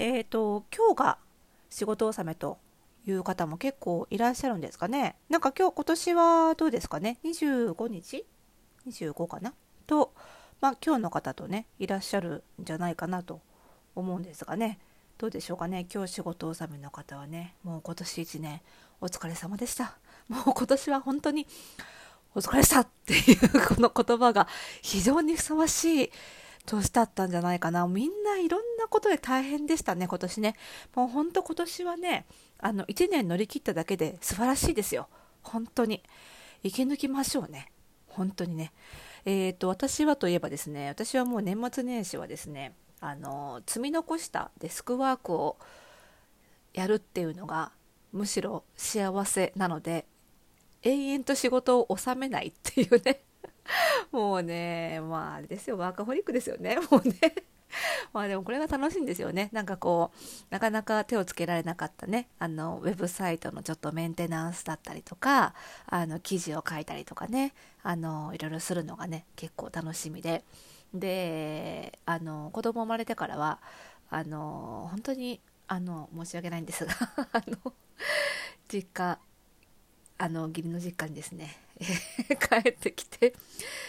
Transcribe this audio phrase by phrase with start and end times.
[0.00, 1.18] えっ、ー、と今日が
[1.68, 2.56] 仕事納めと
[3.06, 5.16] いう方も結構いらっしゃるんですかね。
[5.28, 7.18] なんか今日今年はどうですかね。
[7.22, 8.24] 25日
[8.88, 9.52] ?25 かな？
[9.86, 10.14] と、
[10.62, 13.42] まあ今日の方とねいらっしゃるんじゃないかなと
[13.94, 14.78] 思うんですがね。
[15.18, 15.86] どうでしょうかね？
[15.92, 18.62] 今日仕事納めの方はね、もう今年1年
[19.02, 19.98] お疲れ様でした。
[20.28, 21.46] もう今年は本当に
[22.34, 24.48] お疲れしたっていうこの言葉が
[24.80, 26.10] 非常にふさわしい
[26.66, 27.86] 年だったんじゃないかな。
[27.86, 30.56] みんないろんなことで大変でしたね、今年ね。
[30.94, 32.26] もう本当今年はね、
[32.58, 35.08] あの、1年乗り切っただけで素晴らしいですよ。
[35.42, 36.02] 本当に。
[36.62, 37.72] 生き抜きましょうね。
[38.08, 38.72] 本当にね。
[39.24, 45.56] えっ、ー、と、私はといえばですね、私はもう年末年始はですね、あの、積み残したデスクワークを
[46.74, 47.72] やるっていうのが、
[48.12, 50.06] むしろ幸せなので、
[50.82, 53.20] 永遠と仕事を収めないっていうね
[54.12, 55.78] もうねまああれですよ。
[55.78, 56.78] ワーカホリックですよね。
[56.90, 57.34] もうね。
[58.12, 59.48] まあでもこれが楽しいんですよね。
[59.52, 62.28] なんかこうなかなか手をつけられなかったね。
[62.38, 65.54] あのウェブサイトのちょっとメンテナンスだったりとか
[65.86, 67.54] あの記事を書いたりとかね。
[67.82, 70.44] あのいろいろするのがね結構楽しみで。
[70.92, 73.60] であの子供生まれてからは
[74.10, 76.92] あの本当にあの申し訳ないんですが
[77.32, 77.72] あの
[78.68, 79.18] 実家
[80.18, 81.56] あの義理の実家にですね
[82.38, 83.34] 帰ってきて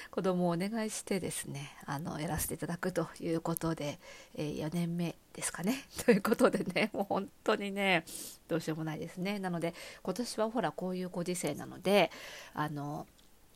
[0.09, 3.99] 子供をお願いしてですねあのやらせていただくということで、
[4.35, 5.83] えー、4年目ですかね。
[6.05, 8.05] ということでねもう本当にね
[8.47, 9.39] どうしようもないですね。
[9.39, 12.11] なので今年はほらこういうご時世なので
[12.53, 13.07] あの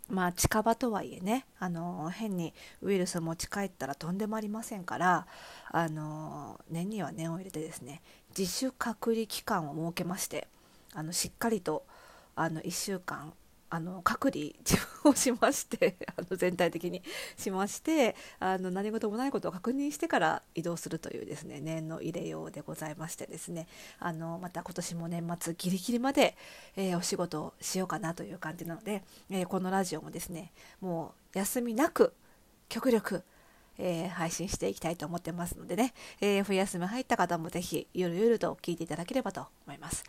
[0.10, 5.28] まあ近場とはいえねあの変にウイルス持ち帰ったらとんでもありませんから
[5.72, 8.02] あの念には念を入れてですね
[8.38, 10.48] 自主隔離期間を設けまして
[10.94, 11.86] あのしっかりと
[12.36, 13.34] あの1週間
[13.76, 17.04] あの隔離自分をしまして あの全体的に
[17.38, 23.68] しましてあの何事もないことを確認してから移動するというですね念の入れようでございましてですね
[24.00, 26.38] あのまた今年も年末ギリギリまで、
[26.78, 32.14] えー、お仕事をしようかなという感じなので、えー、このラジオもですねもう休みなく
[32.70, 33.24] 極力
[33.78, 40.04] えー、配信していきたいと思ってますのでね、えー、冬休み入った方もぜひゆるゆると聞いていただければと思います。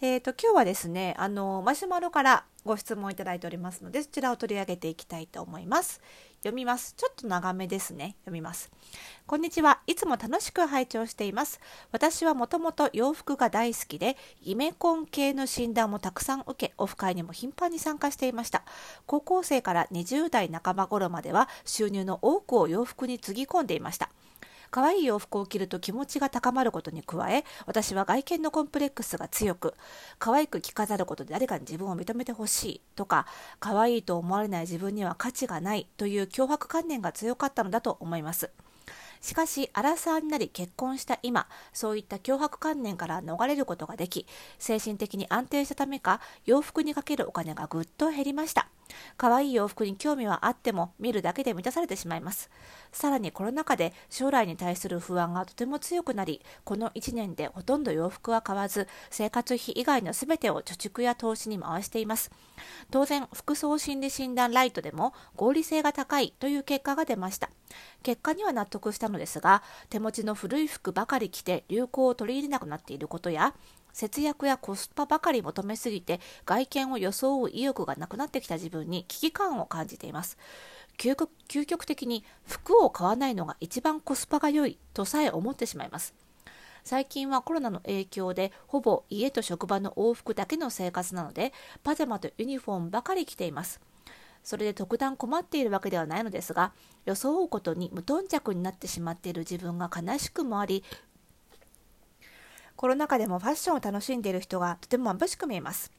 [0.00, 6.00] えっ、ー、と、今日はですね、あの、マシュマロからご質問いただいておりますので、そちらを取り上げていきたいと思います。
[6.44, 6.94] 読みます。
[6.98, 8.16] ちょっと長めですね。
[8.20, 8.70] 読みます。
[9.26, 9.80] こんにちは。
[9.86, 11.58] いつも楽しく拝聴しています。
[11.90, 18.62] 私はもともと洋服が大好きで、イメコン系の診断もたくさん受け、オフ会にも頻繁に参加していました。
[19.06, 24.10] 高校生から20代半ば頃までは収入の多くを洋服につぎ込んでいました。
[24.74, 29.74] 可愛い洋服を着ると気持ちが高まることに加え、私は外見のコンプレックスが強く、
[30.18, 33.24] 可愛く着飾ることで誰かに自分を認めてほしいとか、
[33.60, 38.50] 可愛いと思われない自分には価値がないという脅迫観念が強かったのだと思います。
[39.20, 44.26] しかし、アラサーになり結婚した今、そういった脅迫観念から逃れることができ、
[44.58, 48.68] 精神的に安定したためか、洋服にかけるお金がぐっと減りました。
[49.16, 52.50] 可愛い洋服に興味はあっても見るだけで満たされてしまいます。
[52.92, 62.30] さらにコロナ禍で将来に対する不安がとても強くなり、この1年でほとんど洋服は買わず、生活費以外の全てを貯蓄や投資に回しています。
[62.90, 67.50] 当然、服装心理診断ライトでも合理性が高いという結果が出ました。
[68.02, 73.54] 結果には納得したのですが、手持ちの古い服ばかり着て流行を取り入れなくなっていることや、
[73.94, 80.36] 節約やコスパばかり求めすぎて外見を装う意欲がなくなってきた自分に危機感を感じています。
[80.98, 86.14] 究極究極的に服を買わないのが一番コスパが良いとさえ思ってしまいます。
[86.82, 93.80] 最近はコロナの影響でほぼ家と職場の往復だけの生活なのでパジャマとユニフォームばかり着ています。
[94.44, 96.74] それで特段困っているわけではないのですが、
[97.06, 100.84] 装うことに無頓着になってしまっている自分が悲しくもあり、
[102.84, 105.90] コロナ禍でもファッションを楽しんでいる人がとても眩しく見えます。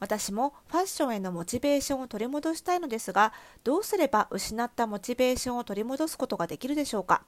[0.00, 3.34] 私もファッションへのモチベーションを取り戻したいのですが、
[3.64, 7.26] どうすれば失ったモチベーションを取り戻すことができるでしょうか？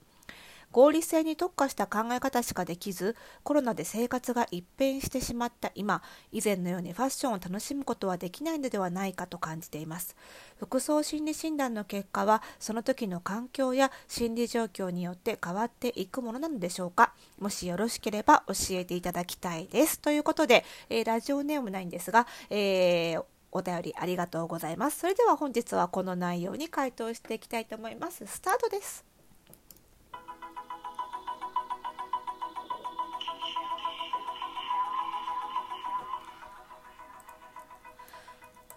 [0.75, 3.15] 合理性に特化した考え方しかできず、
[3.45, 6.03] コロナで生活が一変してしまった今、
[6.33, 10.17] 以前のようにファッションを楽しむことはできないのではないかと感じています。
[10.59, 17.15] 服装心理診断の結果は、その時の環境や心理状況によって変わっていくものなのでしょうか。
[17.39, 20.01] もしよろしければ教えていただきたいです。
[20.01, 23.25] ということで、えー、ラジオネームないんですが、えー
[23.57, 24.99] お便りありがとうございます。
[24.99, 28.27] それでは本日はこの内容に回答していきたいと思います。
[28.27, 29.14] スタートです。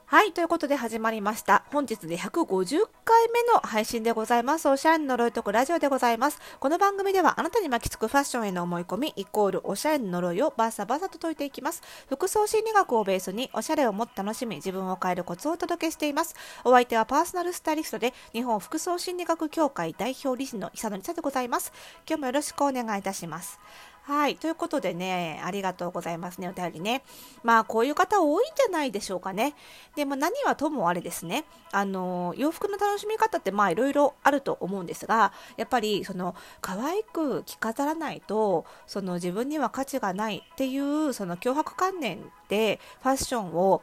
[0.09, 1.65] はい、ということで始まりました。
[1.69, 4.69] 本日で150回目の配信でございます。
[4.69, 6.39] おしゃれの呪いとくラジオでございます。
[6.61, 11.81] この番組ではあなたに巻きつくファッションへの思い込み、イコールおしゃれの呪いをバサバサと解いていきます。
[12.07, 16.35] 服装心理学をベースにおしゃれをもっと楽しみ、自分を変えるコツをお届けしています。
[16.63, 21.73] お相手はパーソナルスタイリストで日本服装心理学協会代表理事の久野里沙でございます。
[22.07, 23.59] 今日もよろしくお願いいたします。
[24.07, 24.37] はい。
[24.37, 27.03] ということでね、ありがとうございますね、お便りね。
[27.43, 29.53] まあ、こういう方多いんじゃないでしょうかね。
[29.97, 31.43] でも何はともあれですね、
[31.73, 43.81] あの、洋服の楽しみ方ってまあ、いろいろあると思うんですが、やっぱり、その、可愛く着飾らないと、その自分には価値がないっていう、その脅迫観念でファッションを、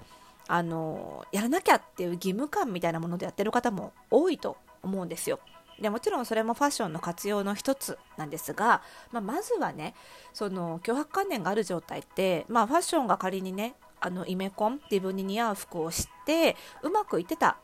[0.49, 5.39] あの、やらなきゃっていう義務感みたいなものでやってる方も多いと思うんですよ。
[5.81, 8.83] でもちろんそれもファッションの活用の一つなんですが、
[9.13, 9.95] まあ、まずはね
[10.33, 17.57] その脅迫観念がある状態って、まあ、ファッションが仮にねあのイメコン自分に似合う服をしてうまくいってた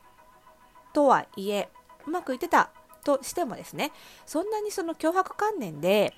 [0.92, 1.68] とはいえ
[2.06, 2.70] うまくいってた
[3.04, 3.92] としてもですね
[4.26, 6.14] そんなにその脅迫観念で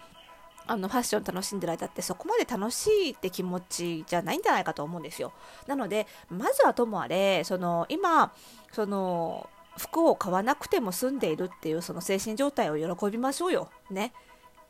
[0.66, 5.32] あのファッション楽しんでる間ってそこまで楽しいって気持ちじゃないんじゃないかと思うんですよ。
[5.66, 8.32] なのでまずはともあれその今
[8.72, 13.70] その服を買わなくても済んでいるっていうその精神状態を喜びましょうよ。
[13.90, 14.12] ね。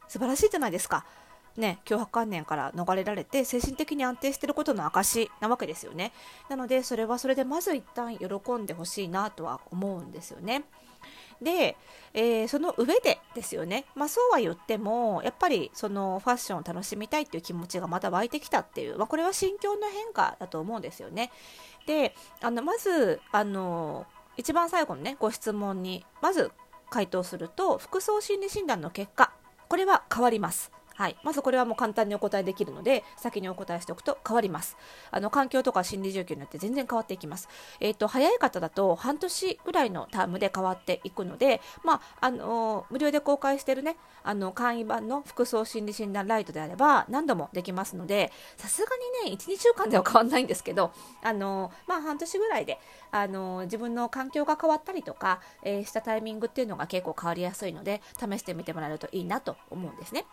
[0.08, 1.04] 素晴らしいじゃないですか。
[1.56, 6.12] ね、脅迫観念から逃れられて精神的に安定していることの証なわけですよね。
[6.48, 10.64] なのでそれはそれでまず一旦喜んでほしいなとは思うんですよね。
[11.42, 11.76] で、
[12.14, 21.32] えー、その上でですよね、まあ、そうは言ってもやっぱりそのファッションを楽しみたいっていう気持ちがまた湧いてきたっていう、まあ、これは心境の変化だと思うんですよね。
[21.86, 24.06] であのまずあの
[24.36, 26.50] 一番最後のねご質問にまず
[26.90, 29.32] 回答すると服装心理診断の結果
[29.68, 30.70] これは変わります。
[31.02, 34.76] はい、まずこれはもう簡単にお答えできるので先にお答えしておくと変わります。
[35.10, 37.48] あの環境とか心理状況によって全然変わっていきます、
[37.80, 48.90] えーと、早い方だと半年ぐらいのタームで変わっていくので、まああの無料で公開してるねあの簡易版の服装心理診断ライトであれば何度もできますのでさすが
[49.24, 50.92] にね12週間では変わらないんですけど
[51.24, 52.78] あの、まあ、半年ぐらいで
[53.10, 60.26] あの自分の環境が変わったりとか、えー、したタイミングっていうのが結構変わりやすいので試してみてもらえるといいなと思うんですね。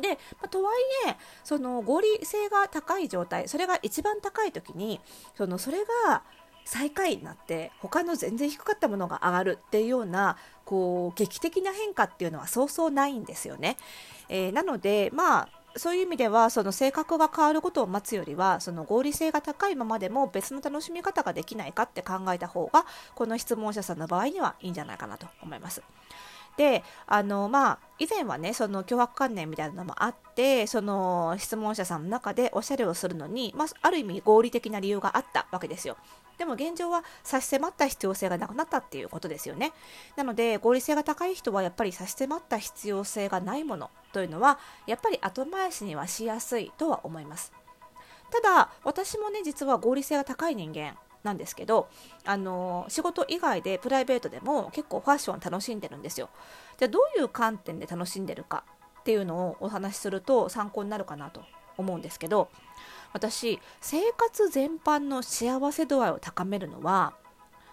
[0.00, 0.74] で、まあ、とはい
[1.08, 5.00] えその合理性が高い状態それが一番高い時に
[5.36, 6.22] そのそれが
[6.64, 13.76] 最下位になって他の全然低かったものが上がるっていうようなこう劇的な変化っていうのはそうそうないんですよね。
[14.28, 22.84] えー、なのでまあそういう意味ではその性格が変わることを待つよりはその合理性が高いままでも別の楽しみ方ができないかって考えた方が
[23.14, 25.82] この質問者さんの場合にはいいんじゃないかなと思います。
[26.56, 35.96] であのまあ以前はねその脅迫観念みたいなのもあってその質問者さんの中でおしゃれをするのに、まあ、ある意味合理的な理由があったわけですよ。
[36.38, 39.72] でも現状は差し迫った必要性がなくなったっていうことですよね。
[40.16, 47.52] なので合理性が高い人はやっぱり差し迫った必要性がないものというのはやっぱり後回しにはしやすいとは思います。
[48.30, 50.96] ただ私もね実は合理性が高い人間。
[51.22, 51.88] なんですけど
[52.24, 56.30] あの仕事以外でプライベートでも結構ファッション楽しんでるんですよ
[56.78, 58.64] じゃあどういう観点で楽しんでるか
[59.00, 61.42] っていうのをお話しすると参考になるかなと
[61.76, 62.48] 思うんですけど
[63.12, 67.14] 私生活全般の幸せ度合いを高めるのは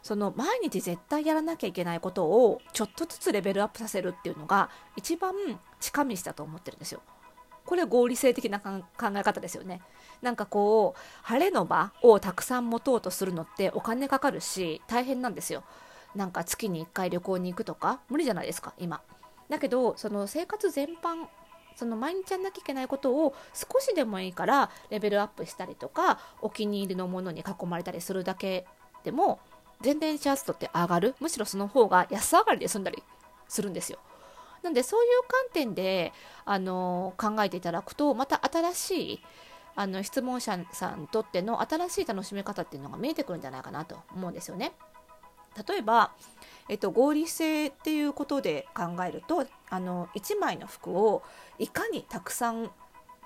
[0.01, 5.33] その毎日絶対やらなきゃいけないことをちょっとずつレベルアップさせるっていうのが一番
[5.79, 7.01] 近道だと思ってるんですよ。
[7.69, 8.81] これ合理性的な考
[9.16, 9.80] え方ですよね。
[10.23, 15.64] なんかこう晴れの場をたくさん持とうとするのってお金かかるし大変なんですよ。
[16.16, 19.04] なんか月に1回旅行に行くとか無理じゃないですか今。
[19.49, 21.28] だけどその生活全般
[21.76, 28.66] その毎日やんなきゃいけないことを少しでもいいからレベルアップしたりとかお気に入りのものに囲まれたりするだけ
[29.04, 29.40] でも
[29.81, 33.04] 全然幸せ度って上がるむしろその方が安上がりで済んだり
[33.47, 33.99] するんですよ。
[34.63, 36.13] なんでそういう観点で、
[36.45, 39.19] あの考えていただくとまた新しい
[39.75, 44.73] あの質問者さんにとっての新しい楽しみ方っていうのが見えてくるんじゃないかなと思うんですよね。
[45.68, 46.11] 例えば、
[46.68, 51.23] えっと、合理性っていうことで考えるとあの1枚の服を
[51.57, 52.71] いかにたくさん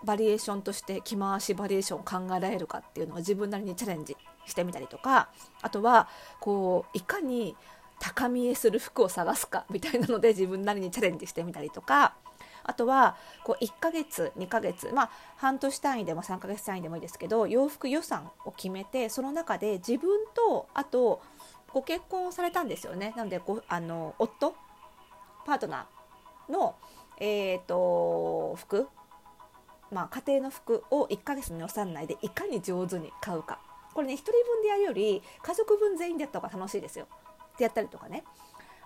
[0.04, 5.30] バリエーションとして着回しバリエーションを考えられるかっていうのを自分なりにチャレンジしてみたりとか
[5.62, 6.10] あとは
[6.40, 7.56] こういかに
[8.04, 12.16] 高見えする服を探すかみたいなので自分なりにチャレンジしてみたりとか
[12.66, 21.22] あとはこう1ヶ月2ヶ月まあ半年単位でも3ヶ月単位でもいいですけど洋服予算を決めてその中で自分とあと
[21.74, 23.14] ご結婚をされたんですよね。
[23.16, 24.54] なのでごあの夫
[25.46, 26.76] パートナーの、
[27.20, 28.88] えーと、服、
[29.92, 33.60] まあ、家庭の服を1ヶ月の予算内でいかに上手に買うか。
[33.94, 37.08] これね1人分でやるより家族分全員でやった方が楽しいですよ。
[37.54, 38.24] ってやったりとかね。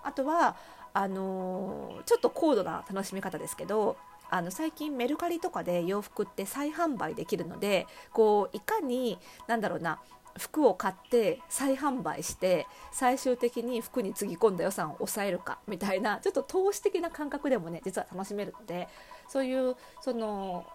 [0.04, 0.56] あとは
[0.94, 3.98] あの、ちょっと高度な楽しみ方ですけど
[4.30, 10.00] あの最近メルカリとかで洋服って再販売できるのでこういかになんだろうな
[10.38, 18.88] 服を買って再販売して最終的に服につぎ込んだ予算を抑えるかみたいなちょっと投資的な感覚でもね実は楽しめるので
[19.28, 20.66] そういうその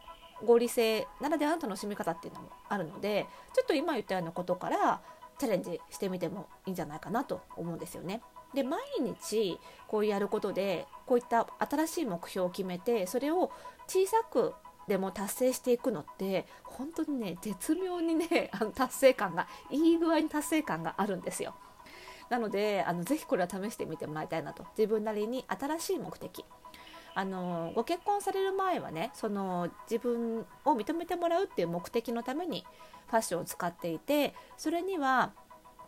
[0.45, 5.01] 合理性ならではの楽しみ方っていうのもあるのでちょっと今言ったようなことから
[5.43, 8.23] チャレンジしてみてもいいんじゃないかなと思うんですよね。
[8.55, 9.59] で毎日
[9.89, 13.51] こうやることでこういった新しい目標を決めてそれを
[13.89, 14.55] 小さく
[14.87, 21.55] でも達成していくのって本当にね絶妙にね あの達成感がいい具合に達成感があるんですよ。
[22.29, 26.45] なのであのぜひこれは試してみてもらいたいなと自分なりに新しい目的
[27.15, 32.65] あのご結婚される前はねその自分を認めてもらうっていう目的のために
[33.13, 35.33] ファッションを使っていてそれには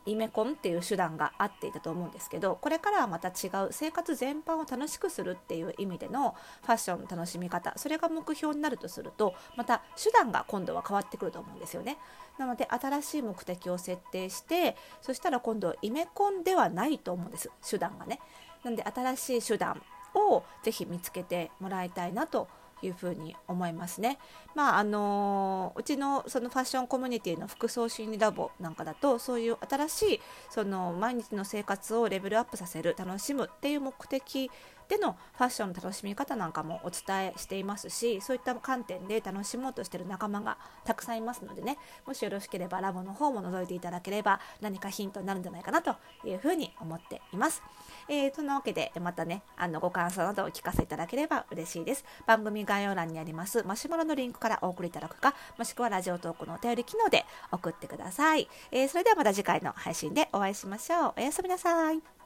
[0.06, 11.96] イメコンっていう手段があっていたと思うんですけどこれからはまた違う生活全般を楽しくするっていう意味でのファッションの楽しみ方それが目標になるとするとまた手段が今度は変わってくると思うんですよね。
[12.38, 18.20] なので新しい目的を設定してそしたら今度イメコンではないと思うんです手段がね。
[18.62, 19.80] なので新しい手段
[20.14, 24.18] をぜひ見つけてもらいたいなといいうふうに思いますね。
[24.54, 34.50] まああのうちのそのファッションコミュニティの服装心理ラボなんかだとそういう新しいその毎日の生活をレベルアップさせる楽しむっていう目的
[34.88, 47.62] でのファッションの楽しみ方なんかもお伝えしていますしそういった観点で楽しもうとしている仲間がたくさんいますのでねもしよろしければラボの方も覗いていただければ何かヒントになるんじゃないかなというふうに思っています。
[48.08, 52.04] えー、そんなわけでまたねあのご感想などをお聞かせいただければ嬉しいです。
[52.26, 58.48] 番組概要欄にありますマシュマロのリンクからお送りいただくかもしくはラジオトークのお便り機能で送ってください。
[58.70, 61.14] えー、それではまた次回の配信でお会いしましょう。
[61.16, 62.23] おやすみなさい。